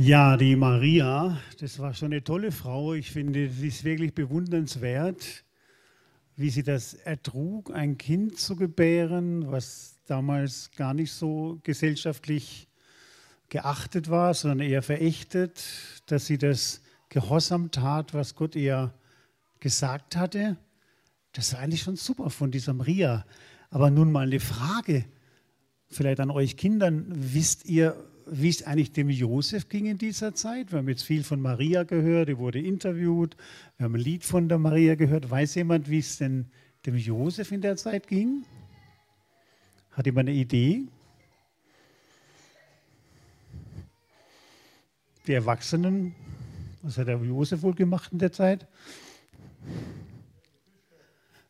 Ja, 0.00 0.36
die 0.36 0.54
Maria, 0.54 1.40
das 1.58 1.80
war 1.80 1.92
schon 1.92 2.12
eine 2.12 2.22
tolle 2.22 2.52
Frau. 2.52 2.94
Ich 2.94 3.10
finde, 3.10 3.50
sie 3.50 3.66
ist 3.66 3.82
wirklich 3.82 4.14
bewundernswert, 4.14 5.42
wie 6.36 6.50
sie 6.50 6.62
das 6.62 6.94
ertrug, 6.94 7.74
ein 7.74 7.98
Kind 7.98 8.38
zu 8.38 8.54
gebären, 8.54 9.50
was 9.50 9.98
damals 10.06 10.70
gar 10.76 10.94
nicht 10.94 11.10
so 11.10 11.58
gesellschaftlich 11.64 12.68
geachtet 13.48 14.08
war, 14.08 14.34
sondern 14.34 14.60
eher 14.60 14.82
verächtet, 14.82 15.64
dass 16.06 16.26
sie 16.26 16.38
das 16.38 16.80
Gehorsam 17.08 17.72
tat, 17.72 18.14
was 18.14 18.36
Gott 18.36 18.54
ihr 18.54 18.94
gesagt 19.58 20.14
hatte. 20.14 20.58
Das 21.32 21.54
war 21.54 21.58
eigentlich 21.58 21.82
schon 21.82 21.96
super 21.96 22.30
von 22.30 22.52
dieser 22.52 22.72
Maria. 22.72 23.26
Aber 23.68 23.90
nun 23.90 24.12
mal 24.12 24.28
eine 24.28 24.38
Frage, 24.38 25.06
vielleicht 25.88 26.20
an 26.20 26.30
euch 26.30 26.56
Kindern. 26.56 27.06
Wisst 27.08 27.64
ihr, 27.64 27.96
wie 28.30 28.48
es 28.48 28.62
eigentlich 28.62 28.92
dem 28.92 29.10
Josef 29.10 29.68
ging 29.68 29.86
in 29.86 29.98
dieser 29.98 30.34
Zeit. 30.34 30.72
Wir 30.72 30.78
haben 30.78 30.88
jetzt 30.88 31.02
viel 31.02 31.24
von 31.24 31.40
Maria 31.40 31.84
gehört, 31.84 32.28
die 32.28 32.38
wurde 32.38 32.60
interviewt. 32.60 33.36
Wir 33.76 33.84
haben 33.84 33.94
ein 33.94 34.00
Lied 34.00 34.24
von 34.24 34.48
der 34.48 34.58
Maria 34.58 34.94
gehört. 34.94 35.30
Weiß 35.30 35.54
jemand, 35.54 35.88
wie 35.88 35.98
es 35.98 36.18
denn 36.18 36.46
dem 36.86 36.96
Josef 36.96 37.52
in 37.52 37.60
der 37.60 37.76
Zeit 37.76 38.06
ging? 38.06 38.44
Hat 39.92 40.06
jemand 40.06 40.28
eine 40.28 40.38
Idee? 40.38 40.82
Die 45.26 45.32
Erwachsenen, 45.32 46.14
was 46.82 46.96
hat 46.96 47.08
der 47.08 47.18
Josef 47.18 47.62
wohl 47.62 47.74
gemacht 47.74 48.12
in 48.12 48.18
der 48.18 48.32
Zeit? 48.32 48.66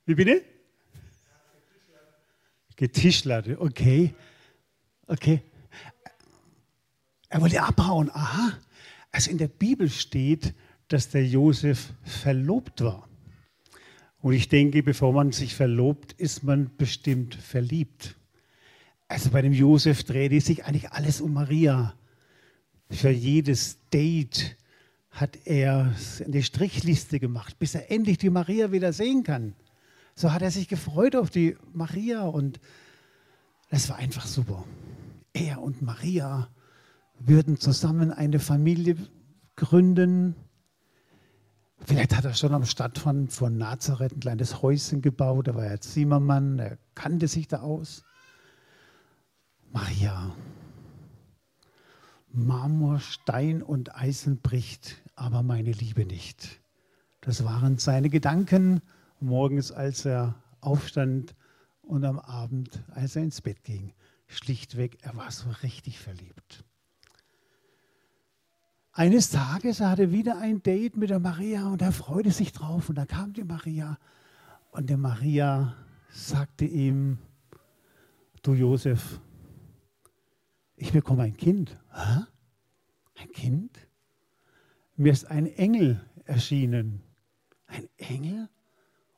Wie 0.07 0.15
bitte? 0.15 0.43
Getischlert, 2.77 3.49
okay. 3.59 4.15
Okay. 5.07 5.43
Er 7.29 7.41
wollte 7.41 7.63
abhauen. 7.63 8.11
Aha. 8.11 8.53
Also 9.13 9.31
in 9.31 9.39
der 9.39 9.49
Bibel 9.49 9.89
steht, 9.91 10.55
dass 10.89 11.11
der 11.11 11.27
Josef 11.27 11.93
verlobt 12.03 12.83
war. 12.83 13.09
Und 14.21 14.33
ich 14.33 14.49
denke, 14.49 14.83
bevor 14.83 15.13
man 15.13 15.33
sich 15.33 15.55
verlobt, 15.55 16.13
ist 16.15 16.43
man 16.43 16.71
bestimmt 16.77 17.35
verliebt. 17.35 18.17
Also 19.07 19.31
bei 19.31 19.43
dem 19.43 19.53
Josef 19.53 20.05
drehte 20.05 20.41
sich 20.41 20.65
eigentlich 20.65 20.91
alles 20.93 21.21
um 21.21 21.33
Maria. 21.33 21.95
Für 22.91 23.11
jedes 23.11 23.79
Date 23.93 24.57
hat 25.11 25.39
er 25.47 25.95
eine 26.25 26.43
Strichliste 26.43 27.21
gemacht, 27.21 27.59
bis 27.59 27.75
er 27.75 27.91
endlich 27.91 28.19
die 28.19 28.31
Maria 28.31 28.73
wieder 28.73 28.93
sehen 28.93 29.23
kann. 29.23 29.55
So 30.15 30.33
hat 30.33 30.43
er 30.43 30.51
sich 30.51 30.69
gefreut 30.69 31.17
auf 31.17 31.31
die 31.31 31.57
Maria 31.73 32.23
und 32.23 32.61
das 33.71 33.89
war 33.89 33.97
einfach 33.97 34.27
super. 34.27 34.65
Er 35.33 35.61
und 35.63 35.83
Maria 35.83 36.49
würden 37.19 37.59
zusammen 37.59 38.13
eine 38.13 38.39
Familie 38.39 38.97
gründen. 39.57 40.35
Vielleicht 41.85 42.17
hat 42.17 42.25
er 42.25 42.35
schon 42.35 42.55
am 42.55 42.65
Stadtrand 42.65 43.33
von 43.33 43.57
Nazareth 43.57 44.13
ein 44.13 44.21
kleines 44.21 44.63
Häuschen 44.63 45.03
gebaut. 45.03 45.49
Er 45.49 45.55
war 45.55 45.67
ja 45.67 45.81
Zimmermann, 45.81 46.59
er 46.59 46.79
kannte 46.95 47.29
sich 47.29 47.49
da 47.49 47.61
aus. 47.61 48.05
Maria. 49.73 50.35
Marmor, 52.31 53.01
Stein 53.01 53.63
und 53.63 53.95
Eisen 53.97 54.41
bricht, 54.41 55.03
aber 55.15 55.43
meine 55.43 55.73
Liebe 55.73 56.05
nicht. 56.05 56.61
Das 57.21 57.45
waren 57.45 57.79
seine 57.79 58.11
Gedanken 58.11 58.81
morgens, 59.21 59.73
als 59.73 60.05
er 60.05 60.37
aufstand 60.61 61.35
und 61.83 62.05
am 62.05 62.19
Abend, 62.19 62.85
als 62.91 63.17
er 63.17 63.23
ins 63.23 63.41
Bett 63.41 63.65
ging. 63.65 63.93
Schlichtweg, 64.27 64.99
er 65.03 65.17
war 65.17 65.31
so 65.31 65.49
richtig 65.63 65.99
verliebt. 65.99 66.65
Eines 68.99 69.31
Tages 69.31 69.79
er 69.79 69.91
hatte 69.91 70.11
wieder 70.11 70.39
ein 70.39 70.61
Date 70.61 70.97
mit 70.97 71.11
der 71.11 71.21
Maria 71.21 71.69
und 71.69 71.83
er 71.83 71.93
freute 71.93 72.33
sich 72.33 72.51
drauf. 72.51 72.89
Und 72.89 72.97
da 72.97 73.07
kam 73.07 73.33
die 73.33 73.45
Maria 73.45 73.97
und 74.73 74.91
der 74.91 74.97
Maria 74.97 75.77
sagte 76.11 76.65
ihm, 76.65 77.19
du 78.43 78.55
Josef, 78.55 79.21
ich 80.75 80.91
bekomme 80.91 81.23
ein 81.23 81.37
Kind. 81.37 81.79
Hä? 81.93 82.25
Ein 83.21 83.31
Kind? 83.31 83.79
Mir 84.97 85.13
ist 85.13 85.31
ein 85.31 85.47
Engel 85.47 86.01
erschienen. 86.25 87.01
Ein 87.69 87.89
Engel? 87.99 88.49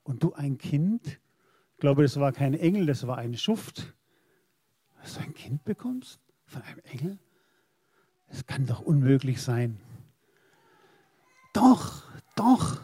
Und 0.02 0.22
du 0.22 0.34
ein 0.34 0.58
Kind? 0.58 1.06
Ich 1.06 1.78
glaube, 1.78 2.02
das 2.02 2.20
war 2.20 2.32
kein 2.32 2.52
Engel, 2.52 2.84
das 2.84 3.06
war 3.06 3.16
ein 3.16 3.34
Schuft. 3.34 3.94
Dass 5.00 5.14
du 5.14 5.20
ein 5.20 5.32
Kind 5.32 5.64
bekommst 5.64 6.20
von 6.44 6.60
einem 6.60 6.80
Engel? 6.80 7.18
Es 8.30 8.46
kann 8.46 8.66
doch 8.66 8.80
unmöglich 8.80 9.42
sein. 9.42 9.78
Doch, 11.52 12.04
doch. 12.36 12.80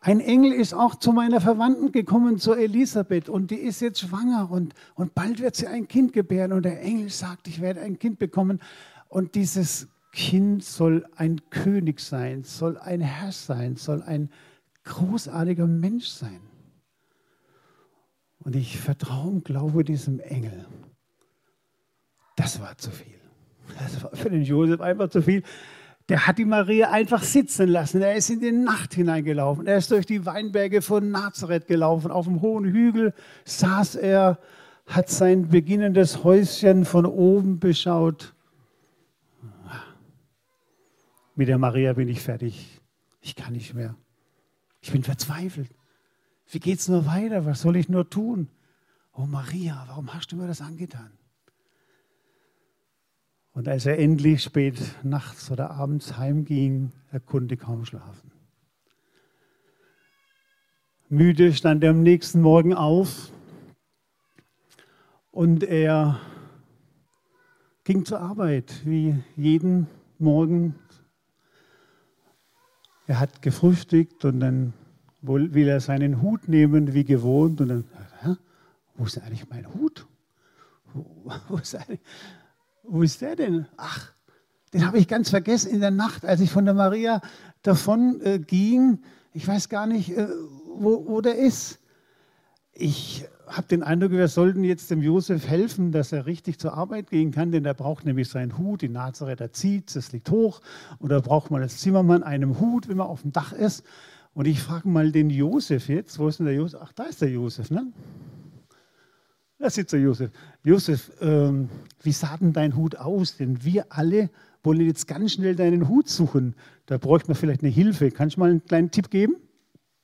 Ein 0.00 0.20
Engel 0.20 0.52
ist 0.52 0.72
auch 0.72 0.94
zu 0.94 1.12
meiner 1.12 1.40
Verwandten 1.40 1.92
gekommen, 1.92 2.38
zu 2.38 2.54
Elisabeth, 2.54 3.28
und 3.28 3.50
die 3.50 3.56
ist 3.56 3.80
jetzt 3.80 4.00
schwanger 4.00 4.50
und, 4.50 4.72
und 4.94 5.14
bald 5.14 5.40
wird 5.40 5.56
sie 5.56 5.66
ein 5.66 5.88
Kind 5.88 6.12
gebären. 6.12 6.52
Und 6.52 6.64
der 6.64 6.80
Engel 6.80 7.10
sagt, 7.10 7.48
ich 7.48 7.60
werde 7.60 7.80
ein 7.80 7.98
Kind 7.98 8.18
bekommen. 8.18 8.60
Und 9.08 9.34
dieses 9.34 9.88
Kind 10.12 10.64
soll 10.64 11.06
ein 11.16 11.50
König 11.50 12.00
sein, 12.00 12.44
soll 12.44 12.78
ein 12.78 13.00
Herr 13.00 13.32
sein, 13.32 13.76
soll 13.76 14.02
ein 14.02 14.30
großartiger 14.84 15.66
Mensch 15.66 16.06
sein. 16.06 16.40
Und 18.38 18.54
ich 18.54 18.78
vertraue 18.78 19.28
und 19.28 19.44
glaube 19.44 19.82
diesem 19.82 20.20
Engel. 20.20 20.66
Das 22.36 22.60
war 22.60 22.78
zu 22.78 22.90
viel. 22.90 23.25
Das 23.78 24.02
war 24.02 24.10
für 24.14 24.30
den 24.30 24.42
Josef 24.42 24.80
einfach 24.80 25.08
zu 25.10 25.22
viel. 25.22 25.42
Der 26.08 26.26
hat 26.26 26.38
die 26.38 26.44
Maria 26.44 26.90
einfach 26.90 27.22
sitzen 27.22 27.68
lassen. 27.68 28.00
Er 28.00 28.14
ist 28.14 28.30
in 28.30 28.40
die 28.40 28.52
Nacht 28.52 28.94
hineingelaufen. 28.94 29.66
Er 29.66 29.78
ist 29.78 29.90
durch 29.90 30.06
die 30.06 30.24
Weinberge 30.24 30.80
von 30.80 31.10
Nazareth 31.10 31.66
gelaufen. 31.66 32.10
Auf 32.10 32.26
dem 32.26 32.40
hohen 32.42 32.64
Hügel 32.64 33.12
saß 33.44 33.96
er, 33.96 34.38
hat 34.86 35.08
sein 35.08 35.48
beginnendes 35.48 36.22
Häuschen 36.22 36.84
von 36.84 37.06
oben 37.06 37.58
beschaut. 37.58 38.34
Mit 41.34 41.48
der 41.48 41.58
Maria 41.58 41.92
bin 41.92 42.08
ich 42.08 42.20
fertig. 42.20 42.80
Ich 43.20 43.34
kann 43.34 43.52
nicht 43.52 43.74
mehr. 43.74 43.96
Ich 44.80 44.92
bin 44.92 45.02
verzweifelt. 45.02 45.70
Wie 46.48 46.60
geht 46.60 46.78
es 46.78 46.88
nur 46.88 47.06
weiter? 47.06 47.44
Was 47.44 47.62
soll 47.62 47.76
ich 47.76 47.88
nur 47.88 48.08
tun? 48.08 48.48
Oh 49.12 49.26
Maria, 49.26 49.84
warum 49.88 50.14
hast 50.14 50.30
du 50.30 50.36
mir 50.36 50.46
das 50.46 50.60
angetan? 50.60 51.10
Und 53.56 53.68
als 53.68 53.86
er 53.86 53.98
endlich 53.98 54.42
spät 54.42 54.78
nachts 55.02 55.50
oder 55.50 55.70
abends 55.70 56.18
heimging, 56.18 56.92
er 57.10 57.20
konnte 57.20 57.56
kaum 57.56 57.86
schlafen. 57.86 58.30
Müde 61.08 61.54
stand 61.54 61.82
er 61.82 61.92
am 61.92 62.02
nächsten 62.02 62.42
Morgen 62.42 62.74
auf 62.74 63.32
und 65.30 65.64
er 65.64 66.20
ging 67.84 68.04
zur 68.04 68.20
Arbeit, 68.20 68.82
wie 68.84 69.14
jeden 69.36 69.86
Morgen. 70.18 70.74
Er 73.06 73.20
hat 73.20 73.40
gefrühstückt 73.40 74.26
und 74.26 74.40
dann 74.40 74.74
will 75.22 75.66
er 75.66 75.80
seinen 75.80 76.20
Hut 76.20 76.46
nehmen, 76.46 76.92
wie 76.92 77.04
gewohnt. 77.04 77.62
Und 77.62 77.68
dann, 77.68 77.84
wo 78.96 79.04
ist 79.06 79.16
eigentlich 79.16 79.48
mein 79.48 79.72
Hut? 79.72 80.06
Wo, 80.92 81.32
wo 81.48 81.56
ist 81.56 81.74
eigentlich? 81.74 82.00
Wo 82.88 83.02
ist 83.02 83.20
der 83.20 83.36
denn? 83.36 83.66
Ach, 83.76 84.12
den 84.72 84.86
habe 84.86 84.98
ich 84.98 85.08
ganz 85.08 85.30
vergessen 85.30 85.70
in 85.70 85.80
der 85.80 85.90
Nacht, 85.90 86.24
als 86.24 86.40
ich 86.40 86.50
von 86.50 86.64
der 86.64 86.74
Maria 86.74 87.20
davon 87.62 88.20
äh, 88.22 88.38
ging. 88.38 89.00
Ich 89.32 89.46
weiß 89.46 89.68
gar 89.68 89.86
nicht, 89.86 90.10
äh, 90.10 90.28
wo, 90.76 91.06
wo 91.06 91.20
der 91.20 91.36
ist. 91.36 91.80
Ich 92.72 93.24
habe 93.46 93.66
den 93.68 93.82
Eindruck, 93.82 94.10
wir 94.10 94.28
sollten 94.28 94.64
jetzt 94.64 94.90
dem 94.90 95.02
Josef 95.02 95.46
helfen, 95.46 95.92
dass 95.92 96.12
er 96.12 96.26
richtig 96.26 96.58
zur 96.58 96.74
Arbeit 96.74 97.10
gehen 97.10 97.30
kann, 97.30 97.52
denn 97.52 97.64
er 97.64 97.74
braucht 97.74 98.04
nämlich 98.04 98.28
seinen 98.28 98.58
Hut. 98.58 98.82
Die 98.82 98.88
Nazarether 98.88 99.52
zieht, 99.52 99.94
das 99.94 100.12
liegt 100.12 100.30
hoch. 100.30 100.60
Da 101.00 101.20
braucht 101.20 101.50
man 101.50 101.62
als 101.62 101.78
Zimmermann 101.78 102.22
einen 102.22 102.60
Hut, 102.60 102.88
wenn 102.88 102.98
man 102.98 103.06
auf 103.06 103.22
dem 103.22 103.32
Dach 103.32 103.52
ist. 103.52 103.84
Und 104.34 104.46
ich 104.46 104.60
frage 104.60 104.88
mal 104.88 105.12
den 105.12 105.30
Josef 105.30 105.88
jetzt. 105.88 106.18
Wo 106.18 106.28
ist 106.28 106.38
denn 106.38 106.46
der 106.46 106.56
Josef? 106.56 106.80
Ach, 106.82 106.92
da 106.92 107.04
ist 107.04 107.22
der 107.22 107.30
Josef, 107.30 107.70
ne? 107.70 107.86
Da 109.58 109.70
sitzt 109.70 109.92
der 109.92 110.00
Josef. 110.00 110.30
Josef, 110.64 111.10
ähm, 111.20 111.70
wie 112.02 112.12
sah 112.12 112.36
denn 112.36 112.52
dein 112.52 112.76
Hut 112.76 112.96
aus? 112.96 113.36
Denn 113.36 113.64
wir 113.64 113.86
alle 113.88 114.30
wollen 114.62 114.80
jetzt 114.82 115.08
ganz 115.08 115.32
schnell 115.32 115.56
deinen 115.56 115.88
Hut 115.88 116.08
suchen. 116.08 116.54
Da 116.84 116.98
bräuchte 116.98 117.28
man 117.28 117.36
vielleicht 117.36 117.62
eine 117.62 117.70
Hilfe. 117.70 118.10
Kannst 118.10 118.36
du 118.36 118.40
mal 118.40 118.50
einen 118.50 118.64
kleinen 118.64 118.90
Tipp 118.90 119.10
geben? 119.10 119.36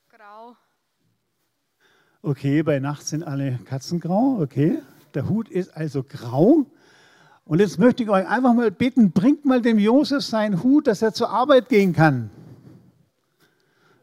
Grau. 0.08 0.56
Okay, 2.22 2.62
bei 2.62 2.78
Nacht 2.78 3.06
sind 3.06 3.24
alle 3.24 3.58
Katzen 3.66 4.00
grau. 4.00 4.40
Okay, 4.40 4.78
der 5.14 5.28
Hut 5.28 5.50
ist 5.50 5.76
also 5.76 6.02
grau. 6.02 6.66
Und 7.44 7.58
jetzt 7.58 7.78
möchte 7.78 8.04
ich 8.04 8.08
euch 8.08 8.26
einfach 8.26 8.54
mal 8.54 8.70
bitten, 8.70 9.10
bringt 9.10 9.44
mal 9.44 9.60
dem 9.60 9.78
Josef 9.78 10.22
seinen 10.22 10.62
Hut, 10.62 10.86
dass 10.86 11.02
er 11.02 11.12
zur 11.12 11.28
Arbeit 11.28 11.68
gehen 11.68 11.92
kann. 11.92 12.30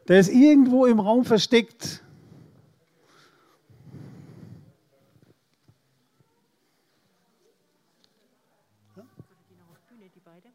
Der 0.06 0.20
ist 0.20 0.28
irgendwo 0.28 0.86
im 0.86 1.00
Raum 1.00 1.24
versteckt. 1.24 2.02
weiter. 10.30 10.50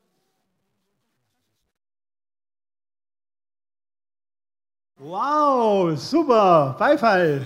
Wow, 4.98 5.98
super, 5.98 6.76
Beifall. 6.80 7.46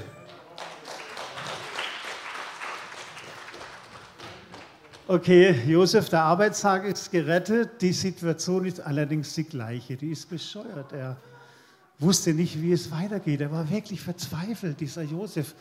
Okay, 5.08 5.56
Josef, 5.66 6.10
der 6.10 6.22
Arbeitstag 6.22 6.86
ist 6.86 7.10
gerettet. 7.10 7.81
Die 7.81 7.94
Situation 7.94 8.66
ist 8.66 8.80
allerdings 8.80 9.34
die 9.34 9.46
gleiche. 9.46 9.98
Die 9.98 10.12
ist 10.12 10.30
bescheuert. 10.30 10.92
Er 10.92 11.18
wusste 11.98 12.36
nicht, 12.36 12.62
wie 12.62 12.74
es 12.74 12.92
weitergeht. 12.92 13.42
Er 13.42 13.52
war 13.52 13.68
wirklich 13.72 14.02
verzweifelt, 14.02 14.80
dieser 14.80 15.02
Josef. 15.02 15.56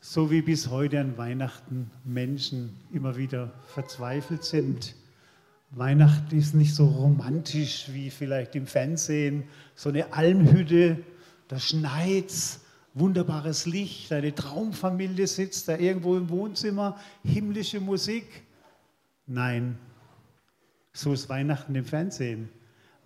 So 0.00 0.28
wie 0.32 0.42
bis 0.42 0.70
heute 0.70 0.98
an 0.98 1.16
Weihnachten 1.16 1.88
Menschen 2.04 2.76
immer 2.92 3.16
wieder 3.16 3.52
verzweifelt 3.68 4.42
sind. 4.42 4.96
Weihnachten 5.70 6.36
ist 6.36 6.54
nicht 6.54 6.74
so 6.74 6.86
romantisch 6.86 7.88
wie 7.92 8.10
vielleicht 8.10 8.54
im 8.54 8.66
Fernsehen. 8.66 9.44
So 9.74 9.90
eine 9.90 10.12
Almhütte, 10.12 10.98
da 11.48 11.58
schneit's, 11.58 12.60
wunderbares 12.94 13.66
Licht, 13.66 14.12
eine 14.12 14.34
Traumfamilie 14.34 15.26
sitzt 15.26 15.68
da 15.68 15.76
irgendwo 15.76 16.16
im 16.16 16.28
Wohnzimmer, 16.30 16.98
himmlische 17.22 17.80
Musik. 17.80 18.24
Nein, 19.26 19.78
so 20.92 21.12
ist 21.12 21.28
Weihnachten 21.28 21.74
im 21.74 21.84
Fernsehen. 21.84 22.48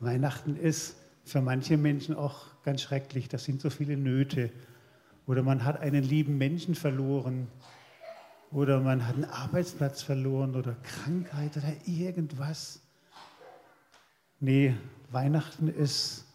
Weihnachten 0.00 0.56
ist 0.56 0.96
für 1.24 1.40
manche 1.40 1.76
Menschen 1.76 2.14
auch 2.14 2.46
ganz 2.64 2.82
schrecklich. 2.82 3.28
Da 3.28 3.38
sind 3.38 3.60
so 3.60 3.70
viele 3.70 3.96
Nöte. 3.96 4.50
Oder 5.26 5.42
man 5.42 5.64
hat 5.64 5.80
einen 5.80 6.02
lieben 6.02 6.38
Menschen 6.38 6.74
verloren. 6.74 7.48
Oder 8.52 8.80
man 8.80 9.06
hat 9.06 9.14
einen 9.14 9.24
Arbeitsplatz 9.24 10.02
verloren 10.02 10.54
oder 10.54 10.76
Krankheit 10.82 11.56
oder 11.56 11.72
irgendwas. 11.86 12.80
Nee, 14.40 14.74
Weihnachten 15.10 15.68
ist 15.68 16.26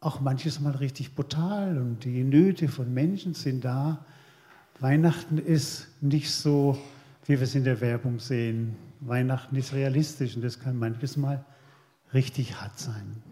auch 0.00 0.20
manches 0.20 0.60
Mal 0.60 0.76
richtig 0.76 1.14
brutal 1.14 1.76
und 1.76 2.04
die 2.04 2.24
Nöte 2.24 2.68
von 2.68 2.92
Menschen 2.92 3.34
sind 3.34 3.64
da. 3.64 4.04
Weihnachten 4.80 5.38
ist 5.38 5.88
nicht 6.00 6.32
so, 6.32 6.78
wie 7.26 7.34
wir 7.38 7.42
es 7.42 7.54
in 7.54 7.64
der 7.64 7.80
Werbung 7.80 8.18
sehen. 8.18 8.76
Weihnachten 9.00 9.54
ist 9.56 9.74
realistisch 9.74 10.34
und 10.34 10.42
das 10.42 10.58
kann 10.58 10.78
manches 10.78 11.16
Mal 11.16 11.44
richtig 12.14 12.60
hart 12.60 12.78
sein. 12.78 13.22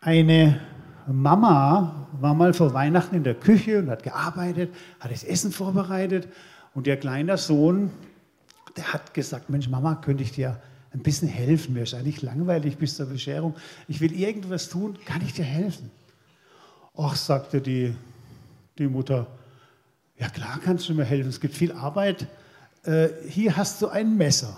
Eine 0.00 0.60
Mama 1.06 2.08
war 2.20 2.34
mal 2.34 2.54
vor 2.54 2.72
Weihnachten 2.74 3.14
in 3.14 3.24
der 3.24 3.34
Küche 3.34 3.78
und 3.78 3.90
hat 3.90 4.02
gearbeitet, 4.02 4.74
hat 5.00 5.10
das 5.10 5.24
Essen 5.24 5.52
vorbereitet 5.52 6.28
und 6.74 6.86
ihr 6.86 6.96
kleiner 6.96 7.36
Sohn, 7.36 7.90
der 8.76 8.92
hat 8.92 9.14
gesagt, 9.14 9.50
Mensch 9.50 9.68
Mama, 9.68 9.96
könnte 9.96 10.22
ich 10.22 10.32
dir 10.32 10.60
ein 10.92 11.02
bisschen 11.02 11.28
helfen? 11.28 11.74
Mir 11.74 11.82
ist 11.82 11.94
eigentlich 11.94 12.22
langweilig 12.22 12.78
bis 12.78 12.96
zur 12.96 13.06
Bescherung. 13.06 13.54
Ich 13.88 14.00
will 14.00 14.12
irgendwas 14.12 14.68
tun, 14.68 14.96
kann 15.04 15.22
ich 15.22 15.34
dir 15.34 15.44
helfen? 15.44 15.90
Ach, 16.96 17.16
sagte 17.16 17.60
die, 17.60 17.94
die 18.78 18.86
Mutter, 18.86 19.26
ja 20.18 20.28
klar 20.28 20.60
kannst 20.62 20.88
du 20.88 20.94
mir 20.94 21.04
helfen, 21.04 21.28
es 21.28 21.40
gibt 21.40 21.54
viel 21.54 21.72
Arbeit. 21.72 22.28
Äh, 22.84 23.08
hier 23.28 23.56
hast 23.56 23.82
du 23.82 23.88
ein 23.88 24.16
Messer 24.16 24.56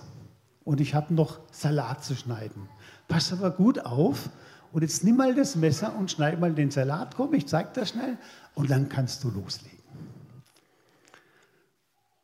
und 0.64 0.80
ich 0.80 0.94
habe 0.94 1.14
noch 1.14 1.40
Salat 1.50 2.04
zu 2.04 2.14
schneiden. 2.14 2.68
Pass 3.08 3.32
aber 3.32 3.50
gut 3.50 3.78
auf, 3.84 4.28
und 4.76 4.82
jetzt 4.82 5.04
nimm 5.04 5.16
mal 5.16 5.34
das 5.34 5.56
Messer 5.56 5.96
und 5.96 6.10
schneid 6.10 6.38
mal 6.38 6.52
den 6.52 6.70
Salat. 6.70 7.16
Komm, 7.16 7.32
ich 7.32 7.46
zeig 7.46 7.72
das 7.72 7.88
schnell. 7.88 8.18
Und 8.52 8.68
dann 8.68 8.90
kannst 8.90 9.24
du 9.24 9.30
loslegen. 9.30 9.78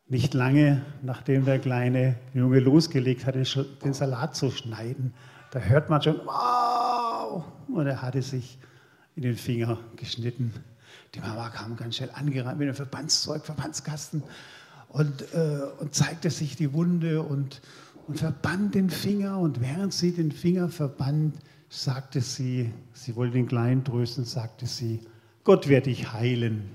Nicht 0.07 0.35
lange, 0.35 0.85
nachdem 1.01 1.47
der 1.47 1.59
kleine 1.59 2.17
Junge 2.35 2.61
losgelegt 2.61 3.25
hatte, 3.25 3.43
den 3.83 3.95
Salat 3.95 4.37
zu 4.37 4.51
schneiden, 4.51 5.15
da 5.51 5.61
hört 5.61 5.89
man 5.89 6.03
schon, 6.03 6.21
wow! 6.27 7.43
Und 7.69 7.87
er 7.87 8.03
hatte 8.03 8.21
sich 8.21 8.59
in 9.17 9.23
den 9.23 9.39
Finger 9.39 9.79
geschnitten. 9.97 10.53
Die 11.15 11.21
Mama 11.21 11.49
kam 11.49 11.75
ganz 11.77 11.97
schnell 11.97 12.11
angerannt 12.13 12.59
mit 12.59 12.69
dem 12.69 12.75
Verbandszeug, 12.75 13.47
Verbandskasten 13.47 14.23
und, 14.91 15.23
äh, 15.33 15.61
und 15.81 15.95
zeigte 15.95 16.29
sich 16.29 16.55
die 16.57 16.75
Wunde 16.75 17.23
und, 17.23 17.63
und 18.07 18.19
verband 18.19 18.75
den 18.75 18.91
Finger. 18.91 19.39
Und 19.39 19.63
während 19.63 19.95
sie 19.95 20.13
den 20.13 20.33
Finger 20.33 20.69
verband, 20.69 21.37
sagte 21.73 22.21
sie, 22.21 22.71
sie 22.93 23.17
wollte 23.17 23.33
den 23.33 23.49
Kleinen 23.49 23.83
trösten, 23.83 24.27
sagte 24.27 24.67
sie, 24.67 25.01
Gott 25.43 25.69
wird 25.69 25.87
dich 25.87 26.13
heilen. 26.13 26.71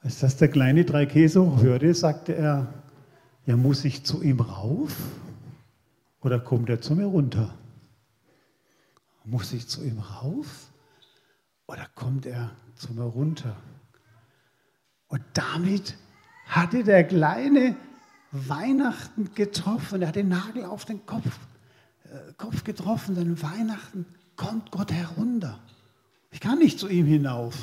Als 0.00 0.20
das 0.20 0.36
der 0.36 0.48
kleine 0.48 0.84
Dreikäse 0.84 1.40
hörte, 1.62 1.94
sagte 1.94 2.34
er, 2.34 2.72
ja, 3.46 3.56
muss 3.56 3.86
ich 3.86 4.04
zu 4.04 4.22
ihm 4.22 4.40
rauf 4.40 4.94
oder 6.20 6.38
kommt 6.38 6.68
er 6.68 6.82
zu 6.82 6.94
mir 6.94 7.06
runter? 7.06 7.54
Muss 9.24 9.54
ich 9.54 9.66
zu 9.66 9.82
ihm 9.82 10.00
rauf 10.00 10.70
oder 11.66 11.88
kommt 11.94 12.26
er 12.26 12.50
zu 12.74 12.92
mir 12.92 13.04
runter? 13.04 13.56
Und 15.08 15.22
damit 15.32 15.96
hatte 16.44 16.84
der 16.84 17.04
Kleine 17.04 17.74
Weihnachten 18.32 19.34
getroffen. 19.34 20.02
Er 20.02 20.08
hat 20.08 20.16
den 20.16 20.28
Nagel 20.28 20.66
auf 20.66 20.84
den 20.84 21.04
Kopf 21.06 21.38
Kopf 22.36 22.64
getroffen, 22.64 23.14
denn 23.14 23.42
Weihnachten 23.42 24.06
kommt 24.36 24.70
Gott 24.70 24.92
herunter. 24.92 25.58
Ich 26.30 26.40
kann 26.40 26.58
nicht 26.58 26.78
zu 26.78 26.88
ihm 26.88 27.06
hinauf. 27.06 27.56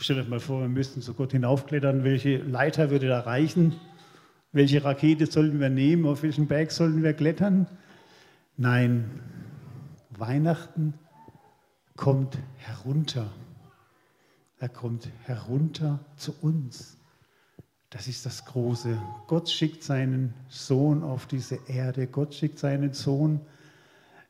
Stellt 0.00 0.20
euch 0.20 0.28
mal 0.28 0.40
vor, 0.40 0.60
wir 0.60 0.68
müssten 0.68 1.02
zu 1.02 1.14
Gott 1.14 1.32
hinaufklettern. 1.32 2.04
Welche 2.04 2.38
Leiter 2.38 2.90
würde 2.90 3.08
da 3.08 3.20
reichen? 3.20 3.74
Welche 4.52 4.84
Rakete 4.84 5.26
sollten 5.26 5.60
wir 5.60 5.70
nehmen? 5.70 6.06
Auf 6.06 6.22
welchen 6.22 6.46
Berg 6.46 6.70
sollten 6.70 7.02
wir 7.02 7.14
klettern? 7.14 7.66
Nein, 8.56 9.20
Weihnachten 10.10 10.94
kommt 11.96 12.38
herunter. 12.56 13.30
Er 14.58 14.68
kommt 14.68 15.08
herunter 15.24 16.00
zu 16.16 16.34
uns. 16.40 16.97
Das 17.90 18.06
ist 18.06 18.26
das 18.26 18.44
Große. 18.44 19.00
Gott 19.26 19.48
schickt 19.48 19.82
seinen 19.82 20.34
Sohn 20.48 21.02
auf 21.02 21.26
diese 21.26 21.58
Erde. 21.68 22.06
Gott 22.06 22.34
schickt 22.34 22.58
seinen 22.58 22.92
Sohn 22.92 23.40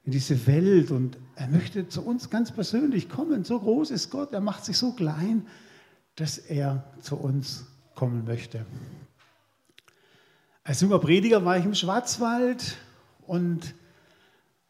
in 0.04 0.12
diese 0.12 0.46
Welt 0.46 0.90
und 0.90 1.18
er 1.34 1.48
möchte 1.48 1.88
zu 1.88 2.02
uns 2.02 2.30
ganz 2.30 2.52
persönlich 2.52 3.08
kommen. 3.08 3.44
So 3.44 3.58
groß 3.58 3.90
ist 3.90 4.10
Gott. 4.10 4.32
Er 4.32 4.40
macht 4.40 4.64
sich 4.64 4.78
so 4.78 4.92
klein, 4.92 5.46
dass 6.14 6.38
er 6.38 6.84
zu 7.00 7.16
uns 7.16 7.66
kommen 7.94 8.24
möchte. 8.24 8.64
Als 10.62 10.80
junger 10.80 10.98
Prediger 10.98 11.44
war 11.44 11.58
ich 11.58 11.64
im 11.64 11.74
Schwarzwald 11.74 12.76
und 13.26 13.74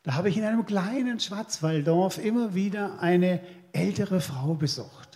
da 0.03 0.15
habe 0.15 0.31
ich 0.31 0.39
in 0.39 0.45
einem 0.45 0.65
kleinen 0.65 1.21
Schwarzwalddorf 1.21 2.19
immer 2.25 2.55
wieder 2.55 3.01
eine 3.01 3.41
ältere 3.73 4.21
Frau 4.21 4.55
besucht. 4.55 5.08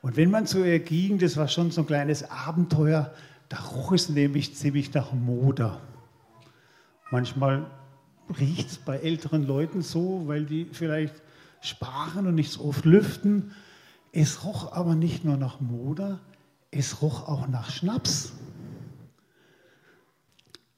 Und 0.00 0.16
wenn 0.16 0.30
man 0.30 0.46
zu 0.46 0.64
ihr 0.64 0.78
ging, 0.78 1.18
das 1.18 1.36
war 1.36 1.48
schon 1.48 1.70
so 1.70 1.82
ein 1.82 1.86
kleines 1.86 2.30
Abenteuer, 2.30 3.12
da 3.48 3.58
roch 3.58 3.92
es 3.92 4.08
nämlich 4.08 4.54
ziemlich 4.54 4.92
nach 4.94 5.12
Moder. 5.12 5.80
Manchmal 7.10 7.66
riecht 8.38 8.70
es 8.70 8.78
bei 8.78 8.98
älteren 8.98 9.46
Leuten 9.46 9.82
so, 9.82 10.24
weil 10.26 10.44
die 10.44 10.66
vielleicht 10.72 11.14
sparen 11.60 12.26
und 12.26 12.34
nicht 12.34 12.52
so 12.52 12.64
oft 12.64 12.84
lüften. 12.84 13.52
Es 14.12 14.44
roch 14.44 14.72
aber 14.72 14.94
nicht 14.94 15.24
nur 15.24 15.36
nach 15.36 15.60
Moder, 15.60 16.20
es 16.70 17.02
roch 17.02 17.26
auch 17.26 17.48
nach 17.48 17.70
Schnaps. 17.70 18.32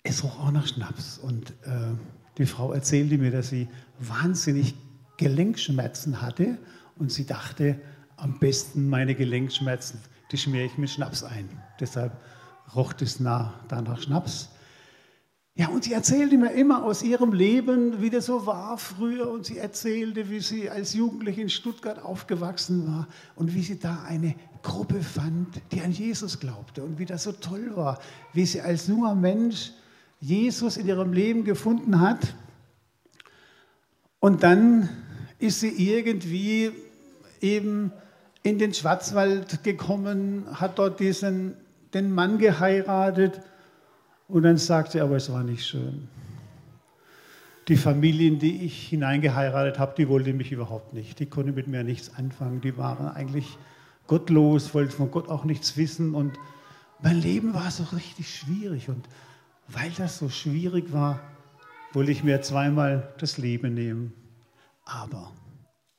Es 0.02 0.24
roch 0.24 0.40
auch 0.40 0.50
nach 0.52 0.66
Schnaps. 0.66 1.18
Und 1.18 1.50
äh, 1.62 1.92
die 2.38 2.46
Frau 2.46 2.72
erzählte 2.72 3.18
mir, 3.18 3.30
dass 3.30 3.48
sie 3.48 3.68
wahnsinnig 3.98 4.74
Gelenkschmerzen 5.16 6.22
hatte 6.22 6.58
und 6.96 7.12
sie 7.12 7.26
dachte, 7.26 7.78
am 8.20 8.38
besten 8.38 8.88
meine 8.88 9.14
Gelenkschmerzen, 9.14 10.00
die 10.30 10.38
schmiere 10.38 10.64
ich 10.64 10.78
mit 10.78 10.90
Schnaps 10.90 11.24
ein. 11.24 11.48
Deshalb 11.80 12.12
roch 12.74 12.94
es 13.00 13.20
nah, 13.20 13.54
danach 13.68 14.00
Schnaps. 14.00 14.50
Ja, 15.54 15.68
und 15.68 15.84
sie 15.84 15.92
erzählte 15.92 16.38
mir 16.38 16.52
immer 16.52 16.84
aus 16.84 17.02
ihrem 17.02 17.32
Leben, 17.32 18.00
wie 18.00 18.08
das 18.08 18.26
so 18.26 18.46
war 18.46 18.78
früher. 18.78 19.30
Und 19.30 19.44
sie 19.44 19.58
erzählte, 19.58 20.30
wie 20.30 20.40
sie 20.40 20.70
als 20.70 20.94
Jugendliche 20.94 21.42
in 21.42 21.50
Stuttgart 21.50 22.02
aufgewachsen 22.02 22.86
war 22.86 23.08
und 23.34 23.54
wie 23.54 23.62
sie 23.62 23.78
da 23.78 24.04
eine 24.04 24.34
Gruppe 24.62 25.02
fand, 25.02 25.60
die 25.72 25.80
an 25.80 25.92
Jesus 25.92 26.38
glaubte 26.38 26.82
und 26.82 26.98
wie 26.98 27.06
das 27.06 27.24
so 27.24 27.32
toll 27.32 27.72
war, 27.74 27.98
wie 28.32 28.46
sie 28.46 28.60
als 28.60 28.86
junger 28.86 29.14
Mensch 29.14 29.72
Jesus 30.20 30.76
in 30.76 30.86
ihrem 30.86 31.12
Leben 31.12 31.44
gefunden 31.44 32.00
hat. 32.00 32.34
Und 34.20 34.42
dann 34.42 34.88
ist 35.38 35.60
sie 35.60 35.68
irgendwie 35.68 36.72
eben 37.40 37.92
in 38.42 38.58
den 38.58 38.72
Schwarzwald 38.72 39.62
gekommen, 39.62 40.46
hat 40.52 40.78
dort 40.78 41.00
diesen, 41.00 41.56
den 41.92 42.12
Mann 42.12 42.38
geheiratet 42.38 43.40
und 44.28 44.44
dann 44.44 44.56
sagte 44.56 44.98
er, 44.98 45.04
aber 45.04 45.16
es 45.16 45.30
war 45.32 45.42
nicht 45.42 45.66
schön. 45.66 46.08
Die 47.68 47.76
Familie, 47.76 48.28
in 48.28 48.38
die 48.38 48.64
ich 48.64 48.88
hineingeheiratet 48.88 49.78
habe, 49.78 49.94
die 49.96 50.08
wollte 50.08 50.32
mich 50.32 50.50
überhaupt 50.50 50.92
nicht. 50.92 51.18
Die 51.18 51.26
konnte 51.26 51.52
mit 51.52 51.66
mir 51.68 51.84
nichts 51.84 52.14
anfangen. 52.16 52.60
Die 52.60 52.76
waren 52.76 53.08
eigentlich 53.08 53.58
gottlos, 54.06 54.74
wollten 54.74 54.92
von 54.92 55.10
Gott 55.10 55.28
auch 55.28 55.44
nichts 55.44 55.76
wissen. 55.76 56.14
Und 56.14 56.38
mein 57.00 57.20
Leben 57.20 57.54
war 57.54 57.70
so 57.70 57.84
richtig 57.94 58.34
schwierig. 58.34 58.88
Und 58.88 59.08
weil 59.68 59.90
das 59.90 60.18
so 60.18 60.28
schwierig 60.28 60.92
war, 60.92 61.20
wollte 61.92 62.10
ich 62.10 62.24
mir 62.24 62.40
zweimal 62.42 63.12
das 63.18 63.38
Leben 63.38 63.74
nehmen. 63.74 64.14
Aber, 64.84 65.32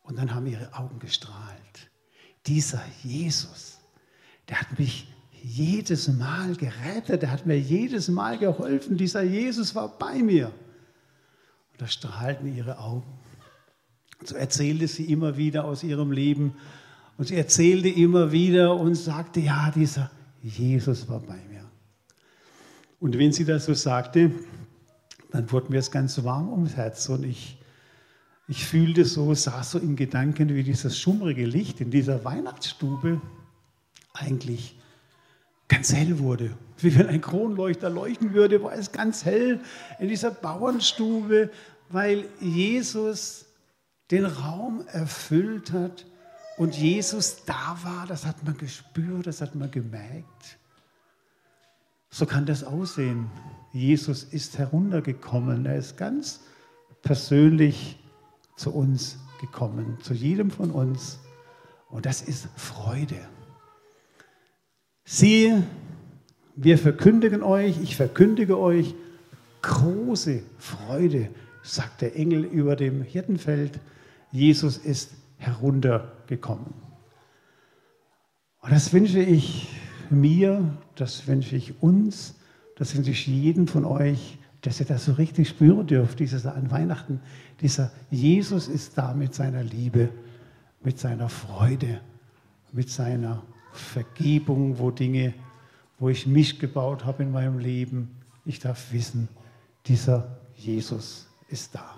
und 0.04 0.18
dann 0.18 0.34
haben 0.34 0.48
ihre 0.48 0.74
Augen 0.74 1.00
gestrahlt. 1.00 1.91
Dieser 2.48 2.82
Jesus, 3.04 3.80
der 4.50 4.62
hat 4.62 4.80
mich 4.80 5.08
jedes 5.44 6.08
Mal 6.08 6.56
gerettet, 6.56 7.24
der 7.24 7.32
hat 7.32 7.46
mir 7.46 7.60
jedes 7.60 8.08
Mal 8.08 8.38
geholfen. 8.38 8.98
Dieser 8.98 9.24
Jesus 9.24 9.74
war 9.74 9.98
bei 9.98 10.22
mir. 10.22 10.48
Und 10.48 11.82
da 11.82 11.88
strahlten 11.88 12.56
ihre 12.56 12.78
Augen. 12.78 13.20
Und 14.20 14.28
so 14.28 14.36
erzählte 14.36 14.88
sie 14.88 15.06
immer 15.06 15.38
wieder 15.38 15.66
aus 15.66 15.84
ihrem 15.84 16.12
Leben. 16.12 16.54
Und 17.18 17.28
sie 17.28 17.36
erzählte 17.36 17.90
immer 17.90 18.32
wieder 18.32 18.76
und 18.76 18.96
sagte, 18.96 19.40
ja, 19.40 19.72
dieser 19.72 20.12
Jesus 20.42 21.08
war 21.10 21.20
bei 21.20 21.38
mir. 21.50 21.70
Und 23.00 23.18
wenn 23.18 23.32
sie 23.32 23.46
das 23.46 23.66
so 23.66 23.74
sagte, 23.74 24.32
dann 25.32 25.52
wurde 25.52 25.72
mir 25.72 25.80
es 25.80 25.90
ganz 25.90 26.24
warm 26.24 26.52
ums 26.52 26.76
Herz 26.76 27.10
und 27.10 27.24
ich, 27.24 27.58
ich 28.52 28.66
fühlte 28.66 29.06
so, 29.06 29.34
saß 29.34 29.72
so 29.72 29.80
in 29.80 29.96
Gedanken, 29.96 30.54
wie 30.54 30.64
dieses 30.64 31.00
schummrige 31.00 31.46
Licht 31.46 31.80
in 31.80 31.90
dieser 31.90 32.26
Weihnachtsstube 32.26 33.22
eigentlich 34.12 34.76
ganz 35.70 35.94
hell 35.94 36.20
wurde. 36.20 36.52
Wie 36.78 36.94
wenn 37.00 37.08
ein 37.08 37.22
Kronleuchter 37.22 37.90
leuchten 37.90 38.34
würde, 38.34 38.62
war 38.62 38.74
es 38.74 38.92
ganz 38.92 39.24
hell 39.24 39.62
in 40.00 40.10
dieser 40.10 40.32
Bauernstube, 40.32 41.50
weil 41.88 42.26
Jesus 42.42 43.46
den 44.12 44.26
Raum 44.26 44.84
erfüllt 44.88 45.72
hat 45.72 46.06
und 46.58 46.76
Jesus 46.76 47.46
da 47.46 47.78
war. 47.84 48.06
Das 48.06 48.26
hat 48.26 48.44
man 48.44 48.58
gespürt, 48.58 49.28
das 49.28 49.40
hat 49.40 49.56
man 49.56 49.72
gemerkt. 49.72 50.58
So 52.10 52.26
kann 52.26 52.46
das 52.46 52.66
aussehen. 52.66 53.32
Jesus 53.72 54.26
ist 54.26 54.58
heruntergekommen. 54.58 55.66
Er 55.66 55.78
ist 55.78 55.96
ganz 55.96 56.42
persönlich 57.02 58.01
zu 58.56 58.74
uns 58.74 59.18
gekommen, 59.40 59.98
zu 60.02 60.14
jedem 60.14 60.52
von 60.52 60.72
uns. 60.72 61.20
Und 61.90 62.06
das 62.06 62.22
ist 62.22 62.48
Freude. 62.56 63.18
Siehe, 65.04 65.64
wir 66.56 66.78
verkündigen 66.78 67.44
euch, 67.44 67.82
ich 67.82 67.96
verkündige 67.96 68.58
euch 68.58 68.96
große 69.62 70.44
Freude, 70.58 71.30
sagt 71.64 72.02
der 72.02 72.16
Engel 72.16 72.44
über 72.46 72.76
dem 72.76 73.02
Hirtenfeld. 73.02 73.80
Jesus 74.32 74.78
ist 74.78 75.12
heruntergekommen. 75.38 76.74
Und 78.62 78.72
das 78.72 78.94
wünsche 78.94 79.20
ich 79.20 79.70
mir, 80.10 80.78
das 80.96 81.28
wünsche 81.28 81.56
ich 81.56 81.82
uns, 81.82 82.36
das 82.78 82.96
wünsche 82.96 83.12
ich 83.12 83.28
jedem 83.28 83.68
von 83.68 83.86
euch, 83.86 84.38
dass 84.62 84.80
ihr 84.80 84.86
das 84.86 85.06
so 85.06 85.14
richtig 85.14 85.50
spüren 85.50 85.88
dürft, 85.88 86.20
dieses 86.20 86.46
an 86.46 86.70
Weihnachten. 86.70 87.20
Dieser 87.62 87.92
Jesus 88.10 88.68
ist 88.68 88.98
da 88.98 89.14
mit 89.14 89.34
seiner 89.34 89.64
Liebe, 89.64 90.10
mit 90.84 91.00
seiner 91.00 91.30
Freude, 91.30 92.02
mit 92.72 92.90
seiner 92.90 93.44
Vergebung, 93.74 94.78
wo 94.78 94.92
Dinge, 94.92 95.34
wo 96.00 96.10
ich 96.10 96.28
mich 96.28 96.60
gebaut 96.60 97.06
habe 97.06 97.24
in 97.24 97.32
meinem 97.32 97.60
Leben. 97.60 98.10
Ich 98.46 98.60
darf 98.60 98.92
wissen, 98.92 99.30
dieser 99.88 100.38
Jesus 100.56 101.28
ist 101.48 101.74
da. 101.76 101.96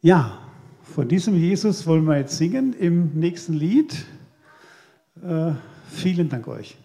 Ja, 0.00 0.38
von 0.82 1.08
diesem 1.08 1.34
Jesus 1.34 1.86
wollen 1.86 2.04
wir 2.04 2.18
jetzt 2.18 2.36
singen 2.36 2.74
im 2.74 3.18
nächsten 3.18 3.54
Lied. 3.54 4.04
Äh, 5.22 5.52
vielen 5.88 6.28
Dank 6.28 6.46
euch. 6.46 6.76